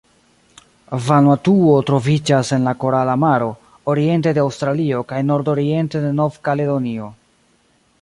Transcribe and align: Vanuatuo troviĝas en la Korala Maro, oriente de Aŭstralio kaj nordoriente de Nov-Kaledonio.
Vanuatuo 1.09 1.75
troviĝas 1.89 2.51
en 2.57 2.65
la 2.69 2.73
Korala 2.85 3.15
Maro, 3.25 3.51
oriente 3.95 4.35
de 4.39 4.45
Aŭstralio 4.47 5.05
kaj 5.13 5.23
nordoriente 5.31 6.07
de 6.09 6.15
Nov-Kaledonio. 6.23 7.17